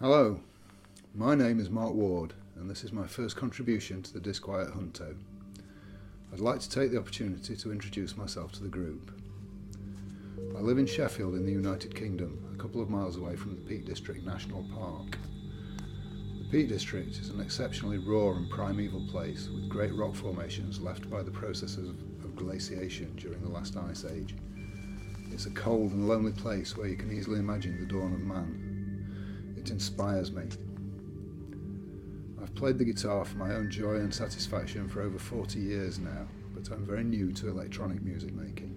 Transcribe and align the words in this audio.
Hello, 0.00 0.38
my 1.12 1.34
name 1.34 1.58
is 1.58 1.70
Mark 1.70 1.92
Ward, 1.92 2.32
and 2.54 2.70
this 2.70 2.84
is 2.84 2.92
my 2.92 3.08
first 3.08 3.34
contribution 3.34 4.00
to 4.00 4.12
the 4.12 4.20
Disquiet 4.20 4.72
Junto. 4.72 5.16
I'd 6.32 6.38
like 6.38 6.60
to 6.60 6.70
take 6.70 6.92
the 6.92 7.00
opportunity 7.00 7.56
to 7.56 7.72
introduce 7.72 8.16
myself 8.16 8.52
to 8.52 8.62
the 8.62 8.68
group. 8.68 9.10
I 10.56 10.60
live 10.60 10.78
in 10.78 10.86
Sheffield 10.86 11.34
in 11.34 11.44
the 11.44 11.50
United 11.50 11.96
Kingdom, 11.96 12.38
a 12.54 12.62
couple 12.62 12.80
of 12.80 12.88
miles 12.88 13.16
away 13.16 13.34
from 13.34 13.56
the 13.56 13.60
Peak 13.62 13.86
District 13.86 14.24
National 14.24 14.64
Park. 14.72 15.18
The 16.38 16.48
Peak 16.48 16.68
District 16.68 17.18
is 17.18 17.30
an 17.30 17.40
exceptionally 17.40 17.98
raw 17.98 18.36
and 18.36 18.48
primeval 18.48 19.04
place 19.10 19.48
with 19.48 19.68
great 19.68 19.96
rock 19.96 20.14
formations 20.14 20.80
left 20.80 21.10
by 21.10 21.24
the 21.24 21.32
processes 21.32 21.88
of 21.88 22.36
glaciation 22.36 23.16
during 23.16 23.42
the 23.42 23.50
last 23.50 23.76
ice 23.76 24.04
age. 24.04 24.36
It's 25.32 25.46
a 25.46 25.50
cold 25.50 25.90
and 25.90 26.06
lonely 26.06 26.30
place 26.30 26.76
where 26.76 26.86
you 26.86 26.96
can 26.96 27.10
easily 27.10 27.40
imagine 27.40 27.80
the 27.80 27.86
dawn 27.86 28.12
of 28.12 28.20
man. 28.20 28.67
It 29.58 29.70
inspires 29.72 30.30
me. 30.30 30.44
I've 32.40 32.54
played 32.54 32.78
the 32.78 32.84
guitar 32.84 33.24
for 33.24 33.36
my 33.38 33.56
own 33.56 33.68
joy 33.70 33.96
and 33.96 34.14
satisfaction 34.14 34.88
for 34.88 35.02
over 35.02 35.18
40 35.18 35.58
years 35.58 35.98
now, 35.98 36.28
but 36.54 36.70
I'm 36.70 36.86
very 36.86 37.02
new 37.02 37.32
to 37.32 37.48
electronic 37.48 38.00
music 38.00 38.32
making. 38.32 38.76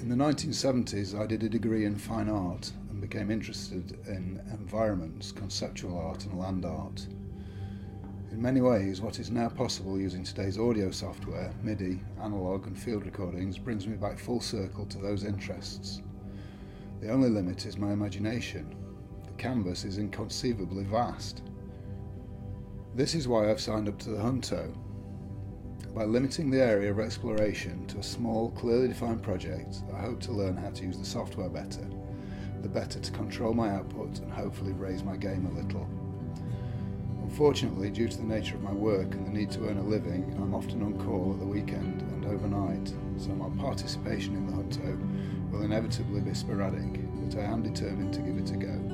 In 0.00 0.08
the 0.08 0.16
1970s, 0.16 1.20
I 1.20 1.26
did 1.26 1.42
a 1.42 1.50
degree 1.50 1.84
in 1.84 1.96
fine 1.96 2.30
art 2.30 2.72
and 2.88 2.98
became 2.98 3.30
interested 3.30 3.98
in 4.06 4.40
environments, 4.52 5.32
conceptual 5.32 5.98
art, 5.98 6.24
and 6.24 6.38
land 6.38 6.64
art. 6.64 7.06
In 8.32 8.40
many 8.40 8.62
ways, 8.62 9.02
what 9.02 9.18
is 9.18 9.30
now 9.30 9.50
possible 9.50 10.00
using 10.00 10.24
today's 10.24 10.58
audio 10.58 10.90
software, 10.90 11.52
MIDI, 11.62 12.00
analog, 12.22 12.66
and 12.66 12.78
field 12.78 13.04
recordings 13.04 13.58
brings 13.58 13.86
me 13.86 13.96
back 13.96 14.18
full 14.18 14.40
circle 14.40 14.86
to 14.86 14.98
those 14.98 15.24
interests. 15.24 16.00
The 17.02 17.10
only 17.10 17.28
limit 17.28 17.66
is 17.66 17.76
my 17.76 17.92
imagination. 17.92 18.79
Canvas 19.40 19.84
is 19.86 19.96
inconceivably 19.96 20.84
vast. 20.84 21.40
This 22.94 23.14
is 23.14 23.26
why 23.26 23.50
I've 23.50 23.58
signed 23.58 23.88
up 23.88 23.98
to 24.00 24.10
the 24.10 24.18
Junto. 24.18 24.70
By 25.94 26.04
limiting 26.04 26.50
the 26.50 26.62
area 26.62 26.90
of 26.90 27.00
exploration 27.00 27.86
to 27.86 28.00
a 28.00 28.02
small, 28.02 28.50
clearly 28.50 28.88
defined 28.88 29.22
project, 29.22 29.76
I 29.94 30.02
hope 30.02 30.20
to 30.24 30.32
learn 30.32 30.58
how 30.58 30.68
to 30.68 30.84
use 30.84 30.98
the 30.98 31.06
software 31.06 31.48
better, 31.48 31.88
the 32.60 32.68
better 32.68 33.00
to 33.00 33.12
control 33.12 33.54
my 33.54 33.70
output 33.70 34.18
and 34.18 34.30
hopefully 34.30 34.72
raise 34.72 35.02
my 35.02 35.16
game 35.16 35.46
a 35.46 35.58
little. 35.58 35.88
Unfortunately, 37.22 37.88
due 37.88 38.08
to 38.08 38.18
the 38.18 38.22
nature 38.22 38.56
of 38.56 38.62
my 38.62 38.74
work 38.74 39.14
and 39.14 39.26
the 39.26 39.30
need 39.30 39.50
to 39.52 39.66
earn 39.70 39.78
a 39.78 39.82
living, 39.82 40.36
I'm 40.36 40.54
often 40.54 40.82
on 40.82 40.98
call 40.98 41.32
at 41.32 41.40
the 41.40 41.46
weekend 41.46 42.02
and 42.02 42.26
overnight, 42.26 42.92
so 43.16 43.30
my 43.30 43.48
participation 43.58 44.34
in 44.34 44.46
the 44.48 44.52
Junto 44.52 44.98
will 45.50 45.62
inevitably 45.62 46.20
be 46.20 46.34
sporadic, 46.34 47.00
but 47.24 47.38
I 47.38 47.44
am 47.44 47.62
determined 47.62 48.12
to 48.12 48.20
give 48.20 48.36
it 48.36 48.50
a 48.50 48.56
go. 48.58 48.89